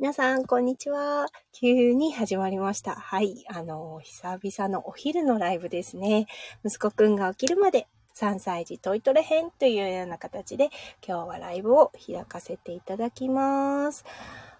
[0.00, 1.26] 皆さん、こんにちは。
[1.52, 2.94] 急に始まりました。
[2.94, 3.44] はい。
[3.48, 6.28] あの、久々のお昼のライブですね。
[6.64, 10.70] 息子くんが起きるまで3歳児トイトレ編というような形で、
[11.04, 14.04] 今日はライブを開かせていただきます。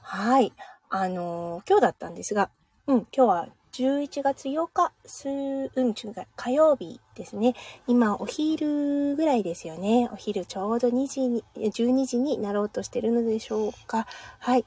[0.03, 0.53] はい。
[0.91, 2.51] あの、今日だったんですが、
[2.89, 7.55] うん、今日は11月8日、す、うん、違う、火曜日ですね。
[7.87, 10.09] 今、お昼ぐらいですよね。
[10.13, 14.09] お昼ちょうど2時に、12時になろうとしてるのでしょうか。
[14.41, 14.65] はい。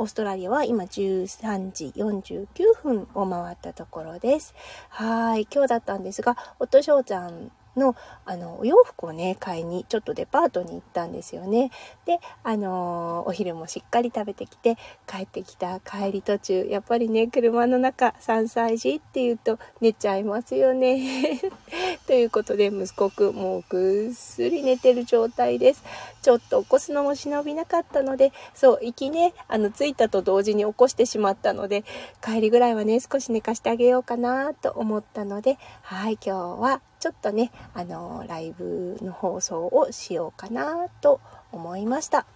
[0.00, 2.46] オーストラリアは今13時49
[2.82, 4.54] 分を回ったところです。
[4.88, 5.46] はい。
[5.52, 11.70] 今日だったんですが、夫翔ちゃんの、あの、お洋服をね、買いに、ちょっとデパートに行ったんですよね。
[12.04, 21.40] で、あのお昼もしっかり食べてきて、帰ってきた帰り途中、やっぱりね、車の中、3歳児って言うと寝ちゃいますよね。
[22.06, 25.84] ということで、息子くん、もうぐっすり寝てる状態です。
[26.22, 31.84] ちょっと起こすのも忍びなかったので、そう、行きね、あの、着いたと同時に起こしてしまったので、
[32.22, 41.20] 帰りぐらいはね、少し寝かしてあげようかなと思ったので、はい、今日はちょっとね、あの、ライブの放送をしようかなと
[41.50, 42.26] 思いました。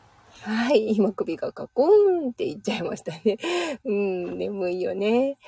[0.40, 3.38] はい、今首がカコーンって言っちゃいましたね。
[3.84, 5.38] うん、眠いよね。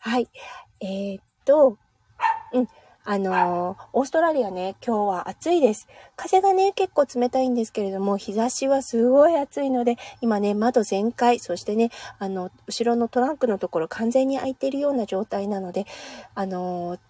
[0.00, 0.28] はい、
[0.80, 1.78] えー、っと、
[2.52, 2.68] うん。
[3.06, 5.86] あのー、オーストラリアね、今日は暑いです。
[6.16, 15.84] 風がね、結構冷たいんですけれども、日差しはすごい暑いので、今ね、窓全開、そしてね、あの、後ろのトランクのところ完全に開いているような状態なので、
[16.34, 17.00] あのー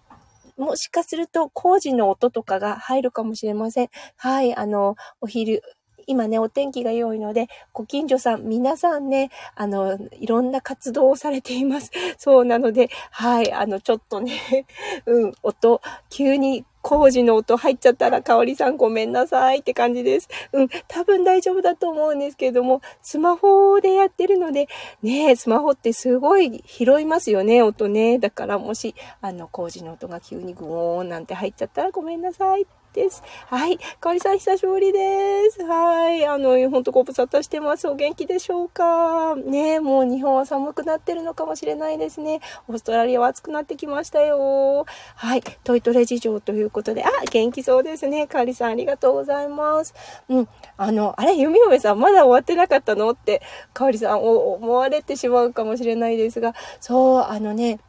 [0.57, 3.89] もしかすると工事の音とかが入るかもしれません。
[4.17, 5.61] はい、あの、お昼、
[6.07, 11.91] 今ね、お天気が良いので、ご近所さん、皆さんね、あの、いろんな活動をされています。
[12.17, 14.65] そうなので、はい、あの、ちょっとね、
[15.05, 20.29] うん、音、急に工事の音入っちゃったら、かおりさんごめんなさいって感じです。
[20.53, 24.67] うん、多分大丈夫だと思うんですけれども、スマホでやってるので、
[25.01, 28.19] ねスマホってすごい拾いますよね、音ね。
[28.19, 33.21] だからもし、あの、工事の音が急にグーンなんて入っちゃったらごめんなさいです。
[33.47, 33.77] はい。
[33.99, 35.63] かおりさん久しぶりです。
[35.63, 36.25] はい。
[36.25, 37.87] あの、ほんとご無沙汰してます。
[37.89, 39.35] お元気でしょうか？
[39.35, 42.39] ねもう日本は寒くなってるのかもしれないですね。
[42.69, 44.85] オーストラリアは暑くなってきましたよ。
[45.15, 45.43] はい。
[45.63, 48.27] トイトレ事情ということで、あ、元気そうですね。
[48.27, 49.93] かおりさんありがとうございます。
[50.29, 50.47] うん。
[50.77, 53.11] あの、あれ、弓嫁さんまだ終わってなかったの？
[53.11, 53.41] って、
[53.73, 57.79] かおりさん思われてしまうかもしれないですが、そう、あのね、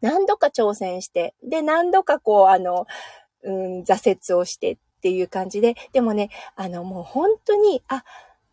[0.00, 2.86] 何度か挑戦して、で、何度かこう、あの、
[3.42, 8.04] うん、挫折をしてっていう感じで、でもね、あの、もう本当に、あ、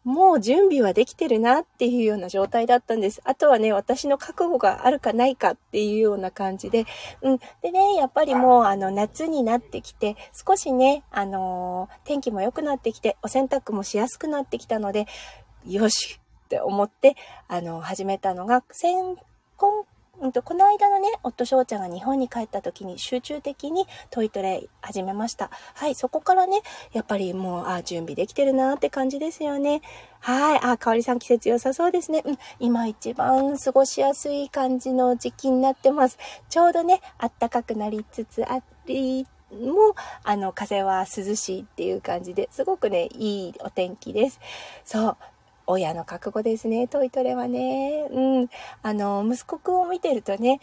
[0.08, 3.22] もう準備はできてるなっていうような状態だったんです。
[3.26, 6.86] あとはね、私の覚悟があるかないかっていうような感じで。
[7.22, 7.40] うん。
[7.62, 15.08] でね、やっぱりもうあの夏になってきて、少しね、あのー、天気も良くなってきて、お洗濯もしやすくなってきたので、
[15.66, 17.18] よしって思って、
[17.50, 18.94] あのー、始めたのが、先、
[19.58, 19.84] 今
[20.20, 25.52] うんと、この間のね、夫翔ちゃんが日本に帰った時に集中的にトイトレ始めました。
[25.76, 26.62] はい、そこからね、
[26.92, 29.82] やっぱりもう、あ、準備できてるなって感じですよね。
[30.20, 32.24] はい、あ、かおりさん季節良さそうですね。
[32.26, 36.18] うん、今一番過ごしやすい感じの時期になってます。
[36.50, 44.40] ちょうどね、暖かくなりつつあり、も、あの、風は涼しいっていう感じで、すごくね、いいお天気です。
[44.84, 45.18] そう。
[45.68, 48.08] 親の覚悟ですね、トイトレはね。
[48.12, 48.50] うん。
[48.82, 50.60] あの、息子くんを見てるとね、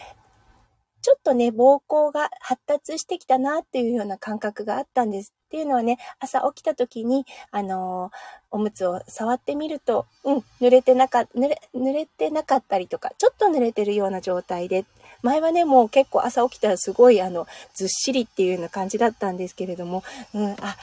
[1.03, 5.35] ちょっとね、膀胱が発達してきたなっていうような感覚があったんです。
[5.49, 8.11] っていうのはね、朝起きた時に、あの
[8.51, 14.87] おむつを触ってみると、うん、濡れてなか、濡れ、濡れてなかったりとか、ちょっと濡れてるような状態で、
[15.23, 20.77] 前はね、もう結構朝起きたらすごい、あの、ずっしりっていうような感じだったんですけれども、うん、あ、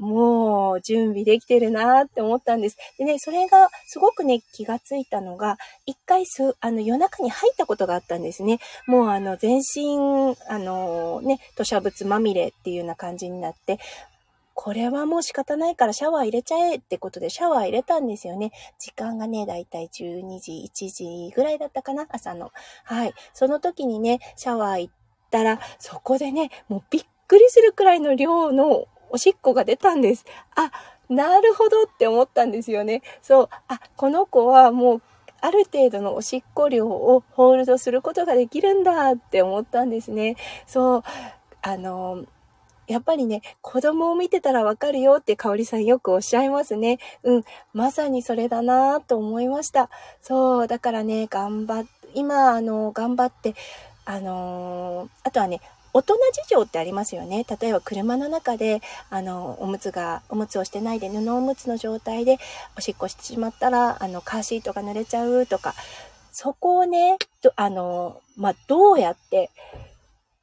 [0.00, 2.78] もう準備できてるなって思ったんです。
[2.98, 8.60] でね、それがすごくね、気がついたのが、一回す、あの夜中に入ったことがあったんですね。
[8.86, 13.78] もうあの全身、あのね、土砂物まみれっていうような感じになって、
[14.54, 18.52] これはもう仕方ないからシャワー入れちゃえってことでシャワー入れたんですよね。
[18.78, 20.90] 時間がね、だいたい12時、1
[21.28, 22.52] 時ぐらいだったかな、朝の。
[22.84, 23.14] はい。
[23.34, 24.94] その時にね、シャワー行っ
[25.30, 30.24] たら、そこでね、もうびっくりするくらいの量のおしっこが出たんです。
[30.56, 30.70] あ、
[31.08, 33.02] なるほどって思ったんですよね。
[33.22, 35.02] そう、あ、この子はもう
[35.40, 40.36] ある程度のおしっこ量をホールドすることができるんだって思ったんですね。
[40.66, 41.02] そう、
[41.62, 42.24] あの、
[42.86, 46.98] やっぱりね、子供を見てたらわかるよって香里さんよくおっしゃいますね。
[47.22, 49.90] うん、まさにそれだなと思いました。
[50.20, 53.54] そう、だからね、頑張っ、今、あの、頑張って、
[54.04, 55.60] あのー、あとはね、
[55.92, 57.44] 大人事情ってありますよね。
[57.60, 62.38] 例えば車の中で、あの、おむつが、おむつをしてないで布おむつの状態で
[62.76, 65.74] おしっこしてしまったら、あの、カーシートが濡れちゃうとか、
[66.32, 67.18] そこをね、
[67.56, 69.50] あの、まあ、どうやって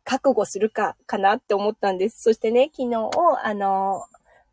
[0.04, 2.22] 覚悟するか、かなって思ったんです。
[2.22, 3.10] そしてね、昨日、
[3.44, 4.06] あの、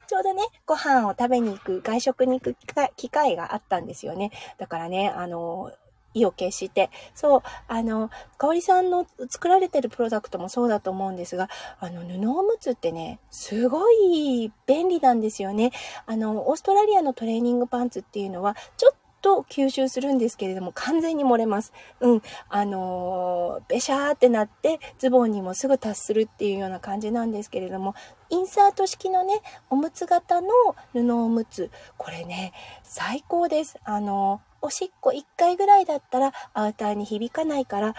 [0.06, 2.56] ちょうどね、ご飯を食べに行く、外食に行く
[2.96, 4.30] 機会があったんですよね。
[4.58, 5.72] だからね、あの、
[6.14, 11.48] 意を決して、そう、あの、かおりさんの作られてるプロダクトもそうだと思うんですが、
[11.80, 15.72] あの、布おむつってね、すごい便利なんですよね。
[16.06, 18.94] あの、オーストラリアのトレーニングパンツっていうのは、ちょっ
[19.24, 21.72] と吸収するんですけれども、完全に漏れます。
[22.00, 22.22] うん。
[22.50, 27.94] あのー、べしゃーってなって、ズボンにもすぐ達するっていうような感じなんですけれども、
[28.28, 29.40] インサート式のね、
[29.70, 30.48] おむつ型の
[30.92, 32.52] 布おむつ、これね、
[32.82, 33.78] 最高です。
[33.84, 37.94] あのーおしっこ1回ぐらいだったらアウターに響かないから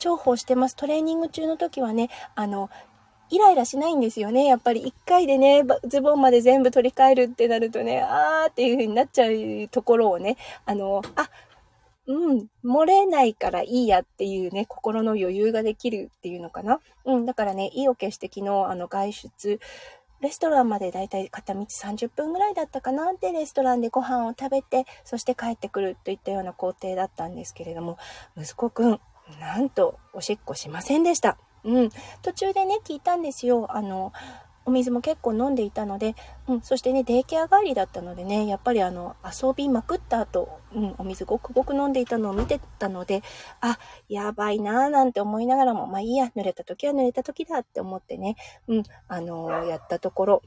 [0.00, 0.74] 重宝してます。
[0.74, 2.70] トレーニング中の時はね、あの、
[3.30, 4.44] イライラしないんですよね。
[4.44, 10.36] やっぱり1回でね、ズボンまで全部取り替えるってなるとね、あーっていう風になっちゃうところをね、
[10.66, 11.30] あの、あ、
[12.08, 16.80] うん、漏れないからいいやっていうね、心の余裕ができるっていうのかな。
[17.04, 19.60] うん、だからね、意を決して昨日、あの、外出
[20.20, 27.98] レストランまでだいたい片道30分ぐらいだったかなってレストランでご飯を食べて、そして帰ってくるといったような工程だったんですけれども、
[28.36, 29.00] 息子くん、
[29.40, 31.38] なんとおしっこしませんでした。
[31.64, 31.90] うん。
[32.22, 33.66] 途中でね、聞いたんですよ。
[33.70, 34.12] あの、
[34.68, 36.14] お水も結構飲んでいたので、
[36.46, 43.22] うん、そしてね、デイケア帰りだったのでね、やっぱりあの、遊びまくった後、うん、お水ごくごく飲んでいたのを見てたので、
[43.62, 43.78] あ、
[44.10, 48.36] やばいなぁなんて思いながらも、まあいいや、濡れた時は濡れた時だって思ってね、
[48.66, 50.42] うん、あのー、やったところ、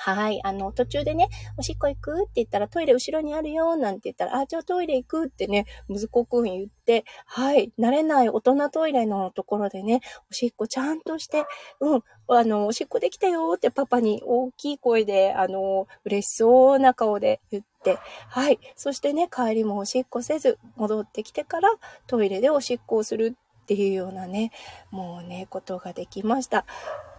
[0.00, 0.40] はい。
[0.44, 7.72] あの、途中でね、おしっこ行くって言ったらトイレ後ろにあるよ、なんて言ったら、あ、じゃあトイレ行くってね、息子くん言って、はい。
[7.76, 10.00] 慣れない大人トイレのところでね、
[10.30, 11.46] おしっこちゃんとして、
[11.80, 17.98] うん、あの、おしっこできたよってパパに大きい声で、あの、嬉しそうな顔で言って、
[18.28, 18.60] はい。
[18.76, 21.70] そしてね、帰りもおしっこせず、戻ってきてから
[22.06, 24.52] トイレでおしっこをするっていうようなね、
[24.92, 26.64] もうね、ことができました。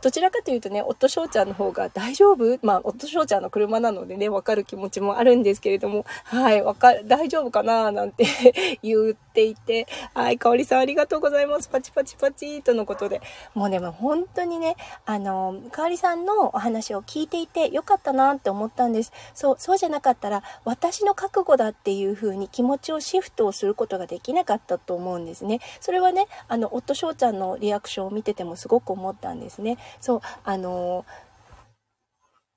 [0.02, 2.58] どちらかというとね、夫翔ちゃんの方が大丈夫？
[2.62, 7.92] まあ、夫翔ちゃんの車なのでね、わかる気持ちもあるんですけれども、はい、わかる、大丈夫かな？
[7.92, 8.26] なんて
[8.82, 11.68] 言っていて、はい、かおりさんありがとうございます。
[11.68, 13.22] パチパチパチとのことで。
[13.54, 19.12] もうでも本当にね、あの、かおりさんのお話を聞いていてよかったなって思ったんです。
[19.34, 25.60] そう、そうじゃなかったら、私の覚悟だっていう風に気持ちをシフトをすることができなかったと思うんですね。
[25.82, 29.78] それはね、あの、夫翔ちゃんのリアクションを見ててもすごく思ったんですね。
[30.00, 31.06] そう、あの、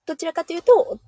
[0.07, 0.99] どちらかというと、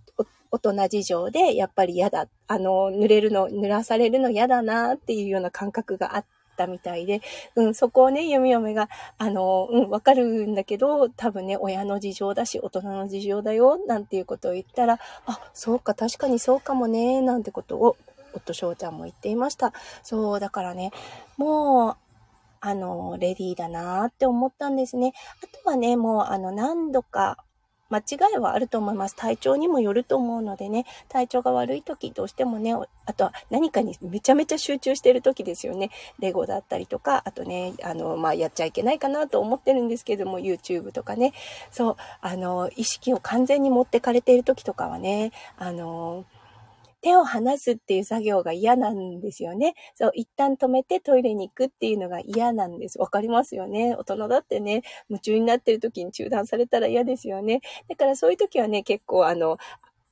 [0.51, 2.29] 大人事情で、やっぱり嫌だ。
[2.47, 6.25] あの、濡れるの、濡らされるの嫌だなっていうような感覚があっ
[6.57, 7.23] たみたいで、
[7.57, 8.89] うん、そこをね、弓嫁が、
[9.19, 17.97] あの、うん、わかるんだけど、多分ね、親の事情だし、大人の事情だよ、なんていうことを言ったら、あ、そうか、確かにそうかもね、なんてことを、
[18.33, 19.73] 夫翔ちゃんも言っていました。
[20.03, 20.93] そう、だからね、
[21.37, 21.97] もう、
[22.67, 25.13] あの、レディーだなって思ったんですね。
[25.43, 27.37] あとはね、もう、あの、何度か、
[27.91, 28.03] 間違
[28.37, 29.15] いはあると思います。
[29.15, 32.75] 体調にもよると思うのでね、体調が悪い時どうしてもね、
[33.05, 35.91] あとは何かにめちゃめちゃ集中してる時ですよね。
[36.19, 41.35] レゴだったりとか、あとね、あの、まあ、やっちゃいけないかなと思ってるんですけども、YouTube とかね、
[41.71, 46.25] そう、あの、意識を完全に持ってかれている時とかはね、あの、
[47.05, 49.75] 手を離すっていう作業が嫌なんですよね。
[49.95, 52.99] そう、一旦止めてトイレに行くっていうのが嫌なんです。
[52.99, 53.95] わかりますよね。
[53.95, 57.61] 大人だってね、夢中になってる時に中断されたら嫌ですよね。
[57.91, 59.59] だからそういう時はね、結構あの、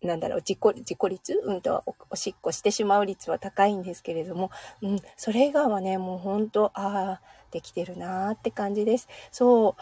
[0.02, 4.50] なんだろう、自己、自己率うんとお、おしっこしてしまう率は高いんですけれども、
[4.82, 7.20] うん、それ以外はね、もう本当ああ、
[7.52, 9.08] できてるなーって感じです。
[9.30, 9.76] そ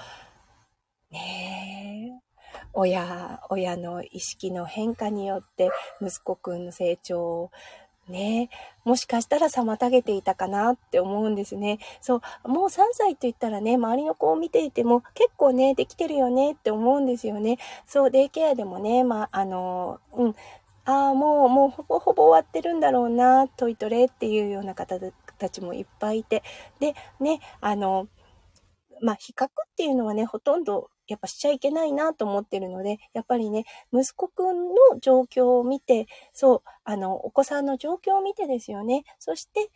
[1.10, 1.12] う。
[1.12, 2.29] ねえ。
[2.72, 7.50] 親、親の意識の変化によって息子くんの成長を
[8.10, 8.50] ね、
[8.84, 11.78] もしかしたら妨げていたかなって思うんですね。
[12.00, 17.58] そう、もう3歳と言ったらね、周りの子を見ていても結構ね、できてるよねって思うんですよね。
[17.86, 20.34] そう、デイケアでもね、まあ、あの、うん、
[20.84, 24.98] ああ、もう、もうほぼほぼ終わってるんだろうな、トイトレっていうような方
[25.38, 26.42] たちもいっぱいいて。
[26.80, 28.08] で、ね、あの、
[29.00, 39.04] まあ、比較っていうのはね、ほとんどやっぱしちゃいけないなと思ってるので、やっぱりね、息子くんの状況を見て、そう、あの、お子さんの状況を見てですよね。
[39.18, 39.70] そして、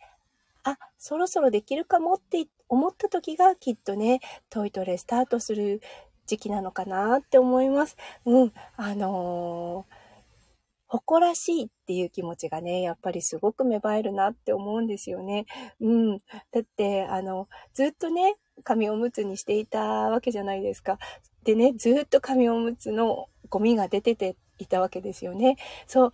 [0.63, 5.81] あ、そろそろできるかもって思った時がきっとね、トイトレスタートする
[6.25, 7.97] 時期なのかなって思います。
[8.25, 10.04] うん、あのー
[10.97, 15.45] 誇らしいっていう気持ちがね、やっぱりすごく芽生えるなって思うんですよね。
[15.81, 16.17] うん。
[16.17, 20.97] だって、あの、ずっとね、紙おむつにしていたわけじゃないですか。
[21.43, 25.57] でね、ずっと紙おむつのゴミが出てていたわけですよね。
[25.85, 26.11] そう。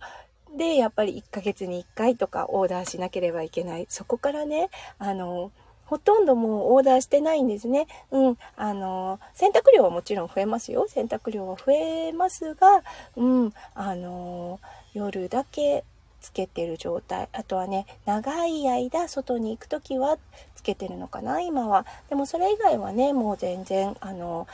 [0.56, 3.86] で、やっぱり1ヶ月に1回とかオーダーしなければいけない。
[3.88, 5.52] そこからね、あの、
[5.92, 7.86] ほとんどもうオーダーしてないんですね。
[8.10, 8.38] うん。
[8.56, 10.86] あの、洗濯量はもちろん増えますよ。
[10.88, 12.82] 洗濯量は増えますが、
[13.14, 13.52] うん。
[13.74, 14.58] あの、
[14.94, 15.84] 夜だけ
[16.22, 17.28] つけてる状態。
[17.32, 20.16] あとはね、長い間外に行くときは
[20.54, 21.84] つけてるのかな、今は。
[22.08, 24.46] でもそれ以外はね、もう全然、あの、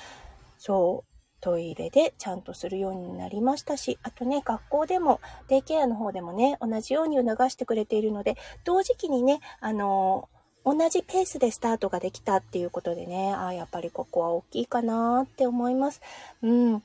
[0.59, 1.09] そう、
[1.41, 10.29] トイレでちゃんとするようになりましたし、あとね、学校でも、デイケアの方でもね、同じように促してくれているので、同時期にね、あの、
[10.75, 16.01] 同じペースでスタートができたっていうことでね、ああ、やっぱりここは大きいかなって思います。
[16.43, 16.83] うん。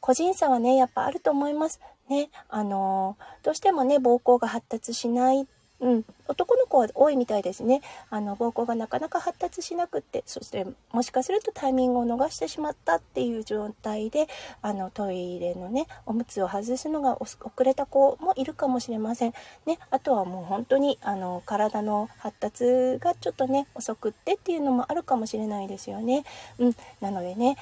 [0.00, 1.80] 個人差はね、やっぱあると思います。
[2.08, 5.46] ね、あのどうしてもね、膀胱が発達しない
[5.80, 7.80] うん、男の子は多いみたいですね。
[8.10, 14.28] あの、膀胱がなかなか発達しなくって、そしてもしかするとタイミングを逃してしまったっていう状態で、
[14.60, 19.32] あの、トイレのね、おむつを外すのが遅れた子もいるかもしれません。
[19.64, 26.24] ね、あとはもう本当に、あの、体の発達がちょっとね、遅くってっていうのもあるかもしれないですよね。
[26.58, 27.56] うん、なのでね、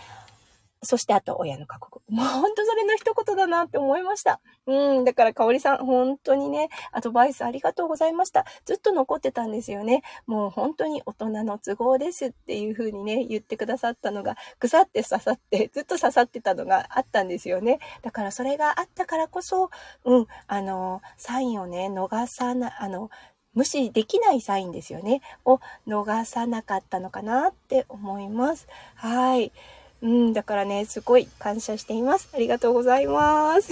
[0.83, 2.01] そしてあと親の過酷。
[2.09, 4.41] もうほんとそれの一言だなって思いました。
[4.67, 5.05] うん。
[5.05, 8.45] だからかおりさん、本当にね、アドバイスありがとうございました。
[8.65, 10.03] ずっと残ってたんですよね。
[10.27, 17.79] もう本当に大人の都合ですっていう風にね、言ってくださったのが、腐って刺さって、ずっと刺さってたのがあったんですよね。
[18.03, 19.71] だからそれがあったからこそ、
[20.05, 23.11] うん、あの、サインをね、逃さな、あの、
[23.55, 25.21] 無視できないサインですよね。
[25.45, 28.69] を逃さなかったのかなって思います。
[28.95, 29.53] はい。
[30.01, 32.29] うん、だからね、すごい感謝しています。
[32.33, 33.69] ありがとうございます。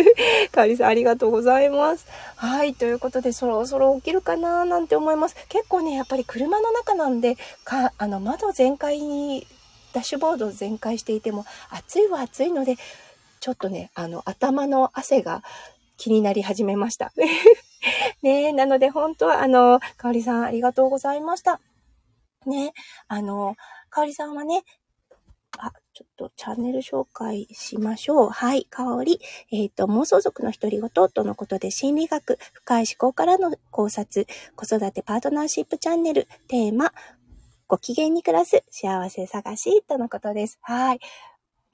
[0.50, 2.06] かおりさん、ありがとうございます。
[2.36, 5.36] はい、ということで、そろそろ起きるかななんて思います。
[5.48, 9.46] 結構ね、やっぱり車の中なんで、か、あの、窓全開に、
[9.92, 12.76] ダッシュボード全開していても、暑いは暑いので、
[13.40, 15.42] ちょっとね、あの、頭の汗が
[15.98, 17.12] 気になり始めました。
[18.22, 21.60] ねなので、本当は、あの、かおりさん、ありがとうございました。
[22.46, 22.72] ね、
[23.08, 23.56] あの、
[23.90, 24.64] かおりさんはね、
[25.96, 28.28] ちょっとチャンネル紹介しましょう。
[28.28, 29.18] はい、香り。
[29.50, 34.26] えっ、ー、と、妄想族の独り言とのことで心理学、深い思考からの考察、
[34.56, 36.92] 子育てパートナーシップチャンネル、テーマ、
[37.66, 40.58] ご機嫌に暮らす幸せ探しとのことです。
[40.60, 41.00] はい。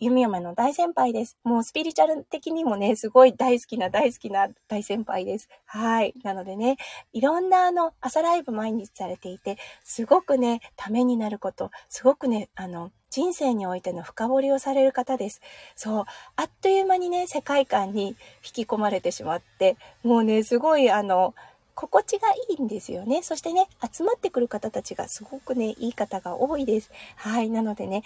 [0.02, 1.38] 弓嫁の大先輩です。
[1.44, 5.49] もうスピリチュアル的にもね、すごい大好きな大好きな大先輩です。
[5.64, 6.12] はい。
[6.25, 6.76] なのでね、
[7.12, 15.40] いろんなあの、朝ライブ毎日されていて、すごくね、ためになること、すごくね、あの、人生においての深掘りをされる方です。
[15.76, 16.04] そう。
[16.35, 21.32] あっという間にね、世界観に引き込まれてしまって、もうね、すごいあの、
[21.75, 23.23] 心地がいいんですよね。
[23.23, 26.90] そしてね、集まってくる方たちがすごくね、いい方が多いです。
[27.16, 27.50] はい。
[27.50, 28.02] なのでね、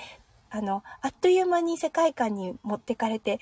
[0.50, 3.40] あの、あっという間に世界観に持ってかれて、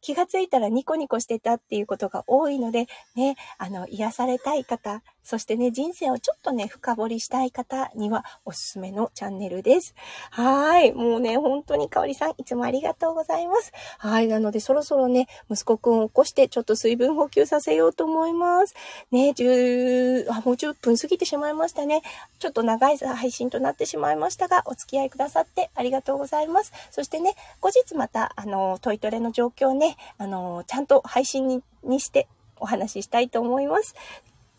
[0.00, 9.94] 気がついたらニコニコしてたっていうことが多いので、ね、あの、癒されたい方、そしてね、人生をちょっとね、深掘りしたい方にはおすすめのチャンネルです。
[10.30, 10.92] はい。
[10.92, 13.72] もうね、本当にかおりさん、いつもありがとうございます。
[13.98, 14.28] はい。
[14.28, 18.74] なので、そろそろね、息子くんを起こして、ちょっと水分補給させようと思います。
[19.10, 22.02] ね、10、あ、もう10分過ぎてしまいましたね。
[22.38, 26.72] ちょっと長い配信となってしまいましたが、お付き合いくださってありがとうございます。
[26.90, 33.94] そしてね、後日また、あの、トイトレの状況ね、あの、ちゃんと配信ににしてお話ししたいと思います。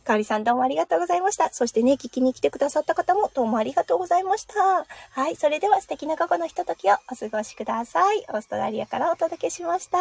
[0.03, 1.49] かおりさんどうもありがとうございました。
[1.53, 4.85] そしてね、聞きに来てくださった方もどうもありがとうございました。
[5.11, 8.25] はい、それでは素敵な午後のひとときをお過ごしください。
[8.29, 9.97] オーストラリアからお届けしました。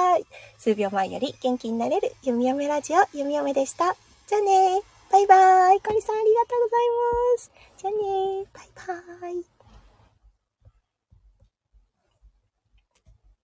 [0.58, 3.96] 数秒前より元気になれる弓嫁ラジオ弓嫁でした。
[4.26, 4.80] じゃあね
[5.12, 5.80] バイバーイ。
[5.80, 7.50] かおりさんありがとうございます。
[7.78, 8.68] じゃあねバイ
[9.20, 9.61] バーイ。